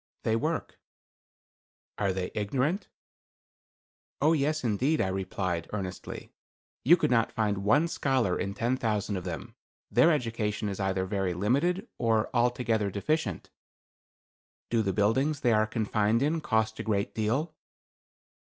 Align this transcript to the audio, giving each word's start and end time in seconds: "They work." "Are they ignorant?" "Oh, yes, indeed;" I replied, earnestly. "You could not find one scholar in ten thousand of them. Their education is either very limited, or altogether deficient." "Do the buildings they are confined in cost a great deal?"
"They 0.23 0.35
work." 0.35 0.79
"Are 1.99 2.11
they 2.11 2.31
ignorant?" 2.33 2.87
"Oh, 4.19 4.33
yes, 4.33 4.63
indeed;" 4.63 4.99
I 4.99 5.09
replied, 5.09 5.69
earnestly. 5.73 6.33
"You 6.83 6.97
could 6.97 7.11
not 7.11 7.31
find 7.31 7.59
one 7.59 7.87
scholar 7.87 8.35
in 8.35 8.55
ten 8.55 8.77
thousand 8.77 9.15
of 9.15 9.25
them. 9.25 9.53
Their 9.91 10.11
education 10.11 10.69
is 10.69 10.79
either 10.79 11.05
very 11.05 11.35
limited, 11.35 11.87
or 11.99 12.31
altogether 12.33 12.89
deficient." 12.89 13.51
"Do 14.71 14.81
the 14.81 14.91
buildings 14.91 15.41
they 15.41 15.53
are 15.53 15.67
confined 15.67 16.23
in 16.23 16.41
cost 16.41 16.79
a 16.79 16.83
great 16.83 17.13
deal?" 17.13 17.53